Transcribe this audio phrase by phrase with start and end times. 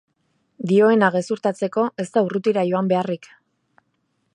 [0.71, 3.31] Dioena gezurtatzeko, ez da urrutira joan beharrik.